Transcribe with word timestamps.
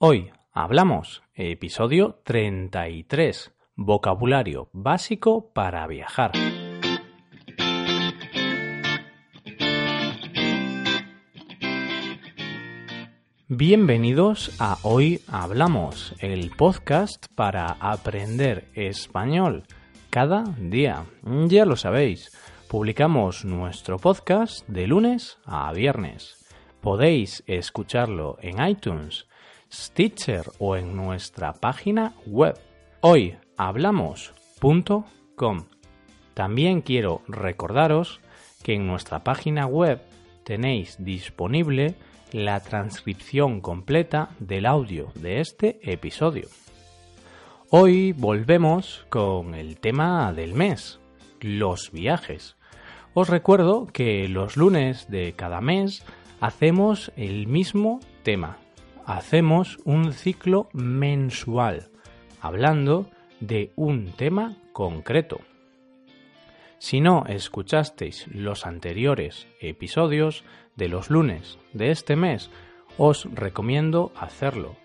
Hoy 0.00 0.30
hablamos, 0.52 1.24
episodio 1.34 2.20
33, 2.22 3.52
vocabulario 3.74 4.70
básico 4.72 5.52
para 5.52 5.84
viajar. 5.88 6.30
Bienvenidos 13.48 14.54
a 14.60 14.78
Hoy 14.84 15.20
Hablamos, 15.26 16.14
el 16.20 16.52
podcast 16.52 17.26
para 17.34 17.66
aprender 17.80 18.68
español 18.74 19.64
cada 20.10 20.44
día. 20.60 21.06
Ya 21.48 21.64
lo 21.64 21.74
sabéis, 21.74 22.30
publicamos 22.68 23.44
nuestro 23.44 23.98
podcast 23.98 24.64
de 24.68 24.86
lunes 24.86 25.38
a 25.44 25.72
viernes. 25.72 26.46
Podéis 26.80 27.42
escucharlo 27.48 28.38
en 28.40 28.64
iTunes, 28.64 29.26
Stitcher 29.72 30.50
o 30.58 30.76
en 30.76 30.96
nuestra 30.96 31.52
página 31.52 32.14
web 32.26 32.58
hoyhablamos.com. 33.00 35.64
También 36.34 36.82
quiero 36.82 37.22
recordaros 37.28 38.20
que 38.62 38.74
en 38.74 38.86
nuestra 38.86 39.24
página 39.24 39.66
web 39.66 40.02
tenéis 40.44 40.96
disponible 40.98 41.94
la 42.32 42.60
transcripción 42.60 43.60
completa 43.60 44.30
del 44.38 44.66
audio 44.66 45.10
de 45.14 45.40
este 45.40 45.78
episodio. 45.82 46.48
Hoy 47.70 48.12
volvemos 48.12 49.06
con 49.10 49.54
el 49.54 49.78
tema 49.78 50.32
del 50.32 50.54
mes, 50.54 51.00
los 51.40 51.90
viajes. 51.92 52.56
Os 53.14 53.28
recuerdo 53.28 53.86
que 53.86 54.28
los 54.28 54.56
lunes 54.56 55.10
de 55.10 55.34
cada 55.34 55.60
mes 55.60 56.04
hacemos 56.40 57.12
el 57.16 57.46
mismo 57.46 58.00
tema. 58.22 58.58
Hacemos 59.08 59.78
un 59.86 60.12
ciclo 60.12 60.68
mensual, 60.74 61.88
hablando 62.42 63.08
de 63.40 63.72
un 63.74 64.12
tema 64.12 64.58
concreto. 64.74 65.40
Si 66.76 67.00
no 67.00 67.24
escuchasteis 67.26 68.26
los 68.28 68.66
anteriores 68.66 69.48
episodios 69.62 70.44
de 70.76 70.88
los 70.88 71.08
lunes 71.08 71.58
de 71.72 71.90
este 71.90 72.16
mes, 72.16 72.50
os 72.98 73.26
recomiendo 73.32 74.12
hacerlo. 74.14 74.76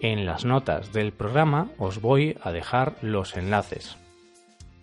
En 0.00 0.26
las 0.26 0.44
notas 0.44 0.92
del 0.92 1.12
programa 1.12 1.70
os 1.78 2.02
voy 2.02 2.36
a 2.42 2.52
dejar 2.52 2.96
los 3.00 3.34
enlaces. 3.34 3.96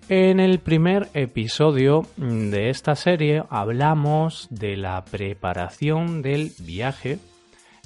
En 0.09 0.39
el 0.39 0.57
primer 0.57 1.09
episodio 1.13 2.07
de 2.17 2.71
esta 2.71 2.95
serie 2.95 3.43
hablamos 3.51 4.47
de 4.49 4.75
la 4.75 5.05
preparación 5.05 6.23
del 6.23 6.51
viaje. 6.57 7.19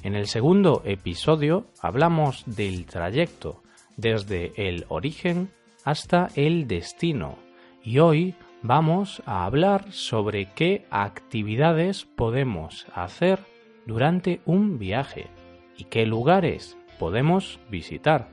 En 0.02 0.14
el 0.14 0.28
segundo 0.28 0.80
episodio 0.86 1.66
hablamos 1.82 2.44
del 2.46 2.86
trayecto 2.86 3.62
desde 3.98 4.52
el 4.56 4.86
origen 4.88 5.50
hasta 5.84 6.28
el 6.36 6.66
destino 6.66 7.36
y 7.82 7.98
hoy 7.98 8.34
vamos 8.62 9.22
a 9.26 9.44
hablar 9.44 9.92
sobre 9.92 10.46
qué 10.54 10.86
actividades 10.90 12.06
podemos 12.06 12.86
hacer 12.94 13.40
durante 13.84 14.40
un 14.46 14.78
viaje 14.78 15.26
y 15.76 15.84
qué 15.84 16.06
lugares 16.06 16.78
podemos 16.98 17.60
visitar. 17.70 18.30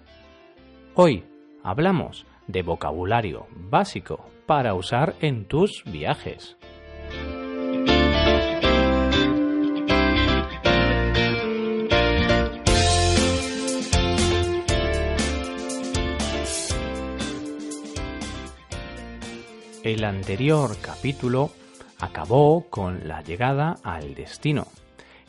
Hoy 0.95 1.25
hablamos 1.63 2.25
de 2.47 2.63
vocabulario 2.63 3.45
básico 3.69 4.25
para 4.45 4.73
usar 4.73 5.15
en 5.19 5.43
tus 5.43 5.83
viajes. 5.85 6.55
El 19.87 20.03
anterior 20.03 20.75
capítulo 20.81 21.49
acabó 21.97 22.69
con 22.69 23.07
la 23.07 23.21
llegada 23.21 23.77
al 23.83 24.15
destino, 24.15 24.67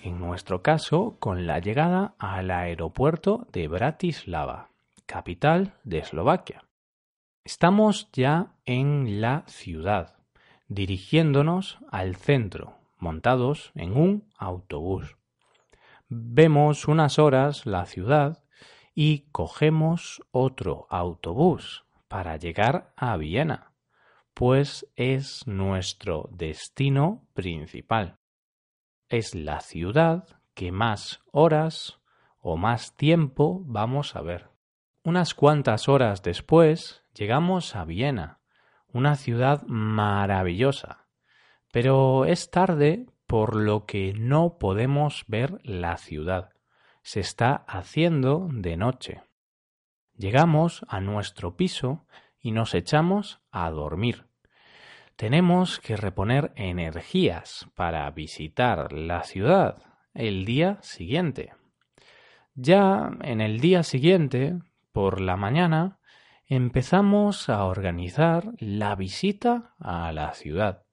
en 0.02 0.18
nuestro 0.18 0.62
caso 0.62 1.14
con 1.20 1.46
la 1.46 1.60
llegada 1.60 2.16
al 2.18 2.50
aeropuerto 2.50 3.46
de 3.52 3.68
Bratislava, 3.68 4.70
capital 5.06 5.74
de 5.84 5.98
Eslovaquia. 5.98 6.64
Estamos 7.44 8.08
ya 8.12 8.56
en 8.64 9.20
la 9.20 9.44
ciudad, 9.46 10.16
dirigiéndonos 10.66 11.78
al 11.92 12.16
centro, 12.16 12.78
montados 12.96 13.70
en 13.76 13.96
un 13.96 14.24
autobús. 14.36 15.16
Vemos 16.08 16.88
unas 16.88 17.20
horas 17.20 17.64
la 17.64 17.86
ciudad 17.86 18.42
y 18.92 19.28
cogemos 19.30 20.20
otro 20.32 20.88
autobús 20.90 21.84
para 22.08 22.36
llegar 22.38 22.92
a 22.96 23.16
Viena 23.16 23.67
pues 24.38 24.86
es 24.94 25.48
nuestro 25.48 26.28
destino 26.30 27.26
principal. 27.34 28.20
Es 29.08 29.34
la 29.34 29.58
ciudad 29.58 30.28
que 30.54 30.70
más 30.70 31.24
horas 31.32 32.00
o 32.38 32.56
más 32.56 32.94
tiempo 32.94 33.64
vamos 33.66 34.14
a 34.14 34.20
ver. 34.20 34.48
Unas 35.02 35.34
cuantas 35.34 35.88
horas 35.88 36.22
después 36.22 37.02
llegamos 37.14 37.74
a 37.74 37.84
Viena, 37.84 38.38
una 38.86 39.16
ciudad 39.16 39.64
maravillosa, 39.66 41.08
pero 41.72 42.24
es 42.24 42.48
tarde 42.48 43.06
por 43.26 43.56
lo 43.56 43.86
que 43.86 44.14
no 44.14 44.56
podemos 44.58 45.24
ver 45.26 45.58
la 45.64 45.96
ciudad. 45.96 46.50
Se 47.02 47.18
está 47.18 47.64
haciendo 47.66 48.46
de 48.52 48.76
noche. 48.76 49.20
Llegamos 50.14 50.86
a 50.86 51.00
nuestro 51.00 51.56
piso 51.56 52.06
y 52.38 52.52
nos 52.52 52.72
echamos 52.74 53.40
a 53.50 53.68
dormir 53.72 54.27
tenemos 55.18 55.80
que 55.80 55.96
reponer 55.96 56.52
energías 56.54 57.66
para 57.74 58.08
visitar 58.12 58.92
la 58.92 59.24
ciudad 59.24 59.82
el 60.14 60.44
día 60.44 60.78
siguiente. 60.80 61.54
Ya 62.54 63.10
en 63.22 63.40
el 63.40 63.58
día 63.58 63.82
siguiente, 63.82 64.60
por 64.92 65.20
la 65.20 65.36
mañana, 65.36 65.98
empezamos 66.46 67.48
a 67.48 67.64
organizar 67.64 68.52
la 68.60 68.94
visita 68.94 69.74
a 69.80 70.12
la 70.12 70.34
ciudad. 70.34 70.84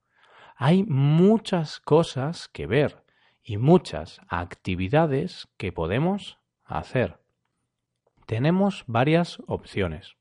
Hay 0.55 0.83
muchas 0.85 1.79
cosas 1.79 2.47
que 2.47 2.65
ver 2.65 3.03
y 3.43 3.57
muchas 3.57 4.21
actividades 4.27 5.47
que 5.55 5.71
podemos 5.71 6.39
hacer. 6.63 7.19
Tenemos 8.25 8.85
varias 8.87 9.37
opciones 9.45 10.17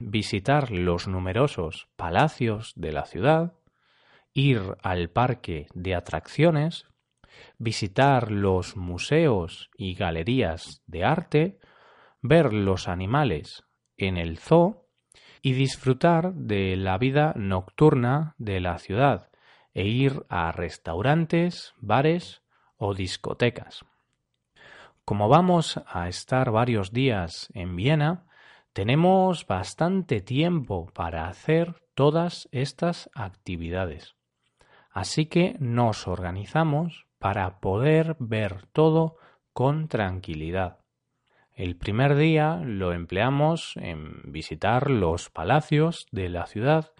visitar 0.00 0.70
los 0.70 1.08
numerosos 1.08 1.88
palacios 1.96 2.72
de 2.76 2.92
la 2.92 3.04
ciudad, 3.04 3.54
ir 4.32 4.60
al 4.82 5.10
parque 5.10 5.66
de 5.74 5.94
atracciones, 5.94 6.86
visitar 7.58 8.30
los 8.30 8.76
museos 8.76 9.70
y 9.76 9.94
galerías 9.94 10.82
de 10.86 11.04
arte, 11.04 11.58
ver 12.20 12.52
los 12.52 12.88
animales 12.88 13.64
en 13.96 14.16
el 14.16 14.38
zoo 14.38 14.86
y 15.42 15.52
disfrutar 15.52 16.34
de 16.34 16.76
la 16.76 16.98
vida 16.98 17.32
nocturna 17.36 18.34
de 18.38 18.60
la 18.60 18.78
ciudad 18.78 19.30
e 19.74 19.86
ir 19.86 20.24
a 20.28 20.50
restaurantes, 20.52 21.74
bares 21.78 22.42
o 22.76 22.94
discotecas. 22.94 23.84
Como 25.04 25.28
vamos 25.28 25.80
a 25.86 26.08
estar 26.08 26.50
varios 26.50 26.92
días 26.92 27.48
en 27.54 27.76
Viena, 27.76 28.27
tenemos 28.72 29.46
bastante 29.46 30.20
tiempo 30.20 30.86
para 30.94 31.28
hacer 31.28 31.76
todas 31.94 32.48
estas 32.52 33.10
actividades. 33.14 34.14
Así 34.90 35.26
que 35.26 35.56
nos 35.58 36.06
organizamos 36.06 37.06
para 37.18 37.60
poder 37.60 38.16
ver 38.18 38.66
todo 38.72 39.16
con 39.52 39.88
tranquilidad. 39.88 40.78
El 41.52 41.76
primer 41.76 42.14
día 42.14 42.60
lo 42.64 42.92
empleamos 42.92 43.72
en 43.76 44.22
visitar 44.30 44.90
los 44.90 45.28
palacios 45.28 46.06
de 46.12 46.28
la 46.28 46.46
ciudad 46.46 46.92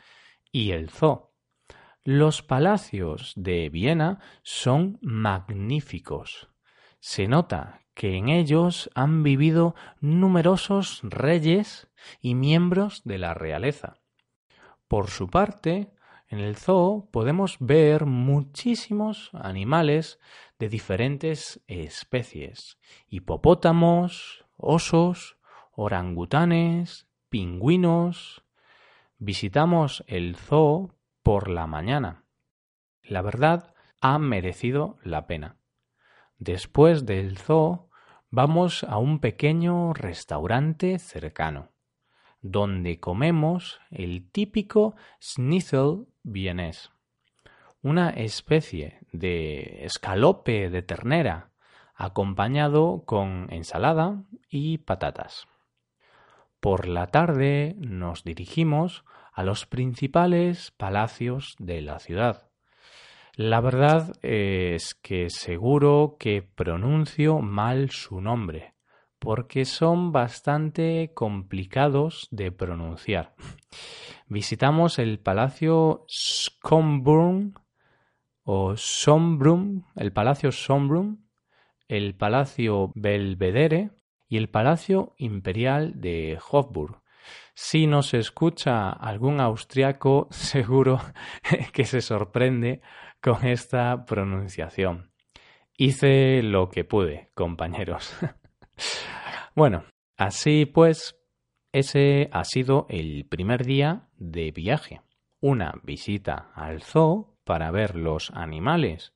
y 0.51 0.73
el 0.73 0.91
zoo. 0.91 1.33
Los 2.03 2.43
palacios 2.43 3.35
de 3.37 3.69
Viena 3.69 4.19
son 4.43 4.99
magníficos. 5.01 6.49
Se 6.99 7.29
nota 7.29 7.83
que 7.99 8.17
en 8.17 8.29
ellos 8.29 8.91
han 8.95 9.25
vivido 9.25 9.75
numerosos 10.01 11.01
reyes 11.03 11.89
y 12.21 12.37
miembros 12.37 13.03
de 13.03 13.19
la 13.19 13.35
realeza. 13.35 13.99
Por 14.87 15.11
su 15.11 15.29
parte, 15.29 15.91
en 16.29 16.39
el 16.39 16.55
zoo 16.55 17.09
podemos 17.11 17.57
ver 17.59 18.07
muchísimos 18.07 19.31
animales 19.33 20.21
de 20.61 20.69
diferentes 20.69 21.61
especies, 21.67 22.79
hipopótamos, 23.09 24.45
osos, 24.57 25.37
orangutanes, 25.73 27.09
pingüinos. 27.29 28.45
Visitamos 29.19 30.05
el 30.07 30.37
zoo 30.37 30.95
por 31.25 31.49
la 31.49 31.67
mañana. 31.67 32.23
La 33.03 33.23
verdad, 33.23 33.75
ha 34.01 34.21
merecido 34.21 34.99
la 35.03 35.27
pena. 35.27 35.57
Después 36.39 37.05
del 37.05 37.37
zoo 37.39 37.88
vamos 38.31 38.85
a 38.85 38.99
un 38.99 39.21
pequeño 39.21 39.93
restaurante 39.95 40.99
cercano, 40.99 41.73
donde 42.41 43.01
comemos 43.01 43.81
el 43.91 44.31
típico 44.31 44.95
schnitzel 45.21 46.07
vienés, 46.23 46.91
una 47.83 48.11
especie 48.11 49.01
de 49.13 49.85
escalope 49.85 50.69
de 50.69 50.83
ternera 50.83 51.51
acompañado 51.95 53.05
con 53.07 53.49
ensalada 53.51 54.23
y 54.49 54.79
patatas. 54.79 55.49
Por 56.61 56.87
la 56.87 57.09
tarde 57.09 57.75
nos 57.79 58.25
dirigimos 58.25 59.05
a 59.33 59.43
los 59.43 59.67
principales 59.67 60.71
palacios 60.73 61.57
de 61.59 61.83
la 61.83 61.99
ciudad. 61.99 62.48
La 63.39 63.61
verdad 63.61 64.17
es 64.23 64.97
que 64.97 65.31
seguro 65.31 66.17
que 66.19 66.43
pronuncio 66.43 67.39
mal 67.39 67.91
su 67.91 68.21
nombre, 68.21 68.75
porque 69.21 69.65
son 69.65 70.11
bastante 70.11 71.13
complicados 71.15 72.27
de 72.33 72.51
pronunciar. 72.51 73.37
Visitamos 74.27 74.99
el 74.99 75.21
Palacio 75.21 76.05
Schönbrunn 76.09 77.55
o 78.43 78.75
Schönbrunn, 78.75 79.85
el 79.95 80.13
Palacio 80.13 80.51
Schönbrunn, 80.51 81.25
el 81.87 82.17
Palacio 82.17 82.91
Belvedere 82.97 83.93
y 84.29 84.39
el 84.39 84.49
Palacio 84.49 85.15
Imperial 85.17 86.01
de 86.01 86.41
Hofburg. 86.51 87.05
Si 87.55 87.87
nos 87.87 88.15
escucha 88.15 88.91
algún 88.91 89.41
austriaco, 89.41 90.29
seguro 90.31 91.01
que 91.73 91.85
se 91.85 92.01
sorprende 92.01 92.81
con 93.21 93.47
esta 93.47 94.05
pronunciación. 94.05 95.11
Hice 95.77 96.43
lo 96.43 96.69
que 96.69 96.85
pude, 96.85 97.31
compañeros. 97.35 98.17
bueno, 99.55 99.85
así 100.17 100.67
pues, 100.67 101.17
ese 101.73 102.31
ha 102.33 102.45
sido 102.45 102.87
el 102.89 103.27
primer 103.29 103.65
día 103.65 104.09
de 104.17 104.51
viaje. 104.51 105.03
Una 105.41 105.75
visita 105.83 106.51
al 106.55 106.83
zoo 106.83 107.37
para 107.45 107.71
ver 107.71 107.95
los 107.95 108.31
animales, 108.33 109.15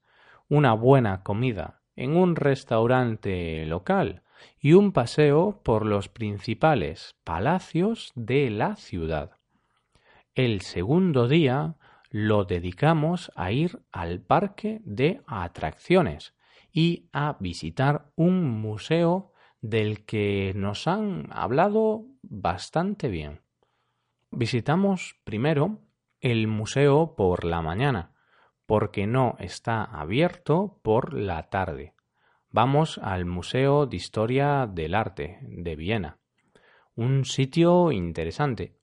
una 0.49 0.72
buena 0.72 1.22
comida 1.22 1.82
en 1.96 2.16
un 2.16 2.37
restaurante 2.37 3.66
local 3.66 4.22
y 4.61 4.73
un 4.73 4.93
paseo 4.93 5.61
por 5.62 5.87
los 5.87 6.09
principales 6.09 7.17
palacios 7.25 8.12
de 8.15 8.50
la 8.50 8.77
ciudad. 8.77 9.33
El 10.35 10.62
segundo 10.62 11.29
día 11.29 11.77
lo 12.11 12.44
dedicamos 12.44 13.33
a 13.37 13.53
ir 13.53 13.81
al 13.91 14.21
parque 14.21 14.81
de 14.85 15.23
atracciones 15.27 16.35
y 16.73 17.09
a 17.12 17.37
visitar 17.41 18.11
un 18.17 18.61
museo 18.61 19.33
del 19.61 20.05
que 20.05 20.53
nos 20.55 20.87
han 20.87 21.29
hablado 21.31 22.05
bastante 22.23 23.09
bien. 23.09 23.41
Visitamos 24.31 25.17
primero 25.25 25.81
el 26.21 26.47
museo 26.47 27.15
por 27.17 27.45
la 27.45 27.62
mañana, 27.62 28.12
porque 28.67 29.06
no 29.06 29.37
está 29.38 29.85
abierto 29.85 30.81
por 30.83 31.15
la 31.15 31.50
tarde. 31.50 31.95
Vamos 32.54 32.99
al 32.99 33.25
Museo 33.25 33.87
de 33.87 33.96
Historia 33.96 34.69
del 34.70 34.94
Arte 34.94 35.38
de 35.40 35.75
Viena. 35.75 36.19
Un 36.94 37.25
sitio 37.25 37.90
interesante, 37.93 38.78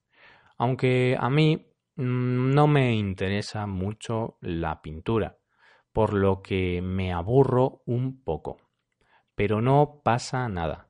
aunque 0.57 1.15
a 1.19 1.29
mí 1.29 1.71
mm, 1.95 2.51
no 2.55 2.65
me 2.65 2.95
interesa 2.95 3.67
mucho 3.67 4.39
la 4.41 4.81
pintura, 4.81 5.37
por 5.93 6.13
lo 6.13 6.41
que 6.41 6.81
me 6.81 7.13
aburro 7.13 7.83
un 7.85 8.23
poco. 8.23 8.57
Pero 9.35 9.61
no 9.61 10.01
pasa 10.03 10.49
nada, 10.49 10.89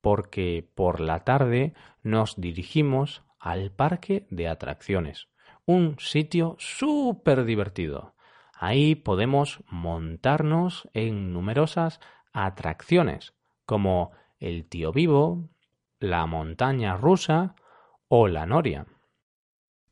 porque 0.00 0.66
por 0.74 1.00
la 1.00 1.24
tarde 1.24 1.74
nos 2.02 2.40
dirigimos 2.40 3.24
al 3.38 3.72
parque 3.72 4.26
de 4.30 4.48
atracciones 4.48 5.28
un 5.66 5.96
sitio 6.00 6.56
súper 6.58 7.44
divertido. 7.44 8.14
Ahí 8.62 8.94
podemos 8.94 9.64
montarnos 9.70 10.86
en 10.92 11.32
numerosas 11.32 11.98
atracciones, 12.34 13.32
como 13.64 14.10
el 14.38 14.68
tío 14.68 14.92
vivo, 14.92 15.48
la 15.98 16.26
montaña 16.26 16.94
rusa 16.98 17.54
o 18.08 18.28
la 18.28 18.44
noria. 18.44 18.84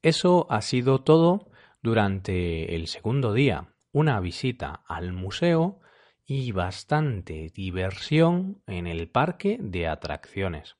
Eso 0.03 0.47
ha 0.51 0.61
sido 0.61 1.01
todo 1.01 1.51
durante 1.81 2.75
el 2.75 2.89
segundo 2.89 3.33
día, 3.33 3.73
una 3.91 4.21
visita 4.21 4.83
al 4.87 5.15
museo 5.15 5.81
y 6.27 6.53
bastante 6.53 7.51
diversión 7.55 8.63
en 8.67 8.87
el 8.87 9.09
parque 9.09 9.57
de 9.63 9.89
atracciones. 9.89 10.77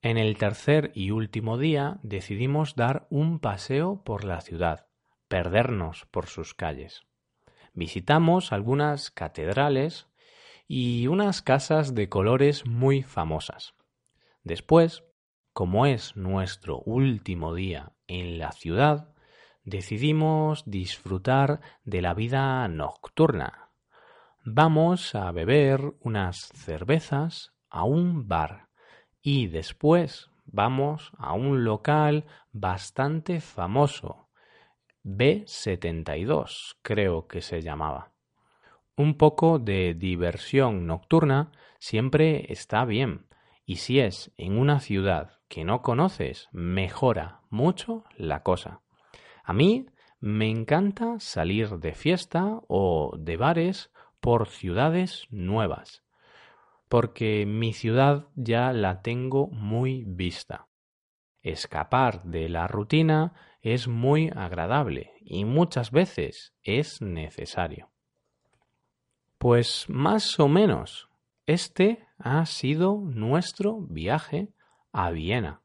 En 0.00 0.16
el 0.16 0.38
tercer 0.38 0.90
y 0.94 1.10
último 1.10 1.58
día 1.58 2.00
decidimos 2.02 2.76
dar 2.76 3.06
un 3.10 3.40
paseo 3.40 4.02
por 4.04 4.24
la 4.24 4.40
ciudad, 4.40 4.86
perdernos 5.34 6.06
por 6.12 6.26
sus 6.26 6.54
calles. 6.54 7.02
Visitamos 7.72 8.52
algunas 8.52 9.10
catedrales 9.10 10.06
y 10.68 11.08
unas 11.08 11.42
casas 11.42 11.92
de 11.96 12.08
colores 12.08 12.66
muy 12.66 13.02
famosas. 13.02 13.74
Después, 14.44 15.02
como 15.52 15.86
es 15.86 16.14
nuestro 16.14 16.78
último 16.82 17.52
día 17.52 17.94
en 18.06 18.38
la 18.38 18.52
ciudad, 18.52 19.12
decidimos 19.64 20.62
disfrutar 20.70 21.60
de 21.82 22.00
la 22.00 22.14
vida 22.14 22.68
nocturna. 22.68 23.70
Vamos 24.44 25.16
a 25.16 25.32
beber 25.32 25.94
unas 25.98 26.46
cervezas 26.54 27.54
a 27.70 27.82
un 27.82 28.28
bar 28.28 28.68
y 29.20 29.48
después 29.48 30.30
vamos 30.44 31.10
a 31.18 31.32
un 31.32 31.64
local 31.64 32.24
bastante 32.52 33.40
famoso, 33.40 34.23
B72 35.04 36.76
creo 36.82 37.26
que 37.26 37.40
se 37.40 37.62
llamaba. 37.62 38.12
Un 38.96 39.16
poco 39.16 39.58
de 39.58 39.94
diversión 39.94 40.86
nocturna 40.86 41.52
siempre 41.78 42.52
está 42.52 42.84
bien, 42.84 43.26
y 43.64 43.76
si 43.76 44.00
es 44.00 44.32
en 44.36 44.58
una 44.58 44.80
ciudad 44.80 45.38
que 45.48 45.64
no 45.64 45.82
conoces, 45.82 46.48
mejora 46.52 47.42
mucho 47.50 48.04
la 48.16 48.42
cosa. 48.42 48.80
A 49.44 49.52
mí 49.52 49.86
me 50.20 50.48
encanta 50.48 51.20
salir 51.20 51.78
de 51.78 51.94
fiesta 51.94 52.60
o 52.68 53.14
de 53.18 53.36
bares 53.36 53.92
por 54.20 54.48
ciudades 54.48 55.26
nuevas 55.30 56.04
porque 56.94 57.44
mi 57.44 57.72
ciudad 57.72 58.28
ya 58.36 58.72
la 58.72 59.02
tengo 59.02 59.48
muy 59.48 60.04
vista. 60.06 60.68
Escapar 61.44 62.22
de 62.24 62.48
la 62.48 62.66
rutina 62.66 63.34
es 63.60 63.86
muy 63.86 64.30
agradable 64.34 65.12
y 65.20 65.44
muchas 65.44 65.90
veces 65.90 66.54
es 66.62 67.02
necesario. 67.02 67.90
Pues 69.36 69.84
más 69.88 70.40
o 70.40 70.48
menos, 70.48 71.10
este 71.44 72.08
ha 72.18 72.46
sido 72.46 72.98
nuestro 73.04 73.82
viaje 73.82 74.54
a 74.90 75.10
Viena, 75.10 75.60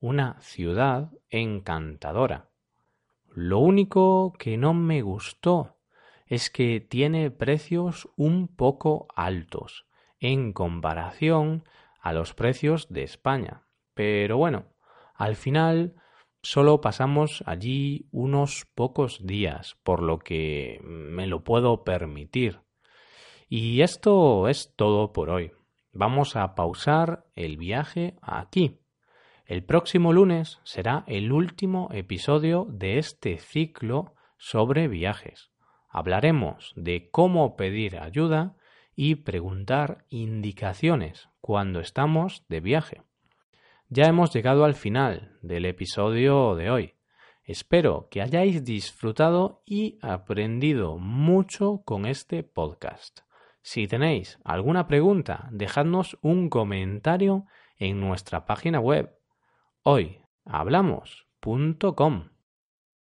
una 0.00 0.40
ciudad 0.40 1.12
encantadora. 1.28 2.48
Lo 3.32 3.60
único 3.60 4.32
que 4.36 4.56
no 4.56 4.74
me 4.74 5.00
gustó 5.02 5.76
es 6.26 6.50
que 6.50 6.80
tiene 6.80 7.30
precios 7.30 8.08
un 8.16 8.48
poco 8.48 9.06
altos 9.14 9.86
en 10.18 10.52
comparación 10.52 11.62
a 12.00 12.12
los 12.12 12.34
precios 12.34 12.88
de 12.88 13.04
España. 13.04 13.62
Pero 13.94 14.36
bueno, 14.36 14.64
al 15.20 15.36
final 15.36 15.96
solo 16.42 16.80
pasamos 16.80 17.44
allí 17.44 18.08
unos 18.10 18.64
pocos 18.74 19.26
días, 19.26 19.76
por 19.82 20.02
lo 20.02 20.18
que 20.18 20.80
me 20.82 21.26
lo 21.26 21.44
puedo 21.44 21.84
permitir. 21.84 22.60
Y 23.46 23.82
esto 23.82 24.48
es 24.48 24.72
todo 24.76 25.12
por 25.12 25.28
hoy. 25.28 25.52
Vamos 25.92 26.36
a 26.36 26.54
pausar 26.54 27.26
el 27.34 27.58
viaje 27.58 28.16
aquí. 28.22 28.80
El 29.44 29.62
próximo 29.62 30.14
lunes 30.14 30.58
será 30.64 31.04
el 31.06 31.32
último 31.32 31.90
episodio 31.92 32.66
de 32.70 32.96
este 32.96 33.36
ciclo 33.36 34.14
sobre 34.38 34.88
viajes. 34.88 35.50
Hablaremos 35.90 36.72
de 36.76 37.10
cómo 37.10 37.56
pedir 37.56 37.98
ayuda 37.98 38.56
y 38.96 39.16
preguntar 39.16 40.06
indicaciones 40.08 41.28
cuando 41.42 41.80
estamos 41.80 42.46
de 42.48 42.60
viaje. 42.60 43.09
Ya 43.92 44.04
hemos 44.04 44.32
llegado 44.32 44.64
al 44.64 44.74
final 44.74 45.36
del 45.42 45.66
episodio 45.66 46.54
de 46.54 46.70
hoy. 46.70 46.94
Espero 47.42 48.06
que 48.08 48.22
hayáis 48.22 48.62
disfrutado 48.62 49.64
y 49.66 49.98
aprendido 50.00 50.96
mucho 50.96 51.82
con 51.84 52.06
este 52.06 52.44
podcast. 52.44 53.22
Si 53.62 53.88
tenéis 53.88 54.38
alguna 54.44 54.86
pregunta, 54.86 55.48
dejadnos 55.50 56.16
un 56.22 56.50
comentario 56.50 57.46
en 57.78 57.98
nuestra 57.98 58.46
página 58.46 58.78
web 58.78 59.12
hoyhablamos.com. 59.82 62.28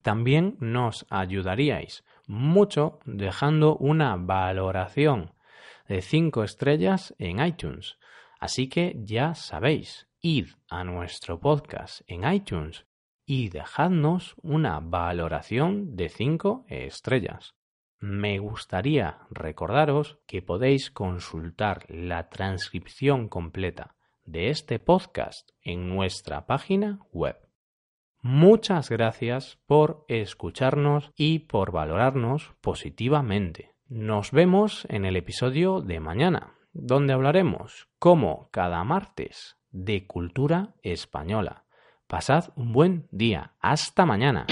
También 0.02 0.58
nos 0.60 1.06
ayudaríais 1.10 2.04
mucho 2.28 3.00
dejando 3.06 3.78
una 3.78 4.18
valoración 4.18 5.34
de 5.88 6.02
5 6.02 6.44
estrellas 6.44 7.16
en 7.20 7.40
iTunes. 7.40 7.98
Así 8.38 8.68
que 8.68 8.98
ya 8.98 9.34
sabéis, 9.34 10.10
id 10.26 10.52
a 10.70 10.86
nuestro 10.86 11.42
podcast 11.42 12.00
en 12.08 12.24
iTunes 12.32 12.86
y 13.26 13.50
dejadnos 13.50 14.36
una 14.42 14.80
valoración 14.80 15.98
de 15.98 16.08
5 16.08 16.64
estrellas. 16.70 17.56
Me 18.00 18.40
gustaría 18.40 19.18
recordaros 19.32 20.20
que 20.26 20.42
podéis 20.42 20.92
consultar 20.92 21.86
la 21.90 22.30
transcripción 22.30 23.28
completa 23.28 23.98
de 24.24 24.50
este 24.50 24.80
podcast 24.80 25.50
en 25.62 25.90
nuestra 25.90 26.46
página 26.46 27.02
web. 27.12 27.38
Muchas 28.22 28.90
gracias 28.90 29.60
por 29.66 30.06
escucharnos 30.08 31.12
y 31.18 31.40
por 31.40 31.74
valorarnos 31.74 32.54
positivamente. 32.62 33.76
Nos 33.90 34.32
vemos 34.32 34.88
en 34.90 35.04
el 35.04 35.18
episodio 35.18 35.82
de 35.82 36.00
mañana, 36.00 36.56
donde 36.72 37.12
hablaremos, 37.12 37.90
como 38.00 38.50
cada 38.52 38.82
martes, 38.86 39.58
de 39.74 40.08
cultura 40.08 40.76
española. 40.84 41.66
Pasad 42.08 42.52
un 42.56 42.72
buen 42.72 43.08
día. 43.12 43.54
Hasta 43.60 44.06
mañana. 44.06 44.46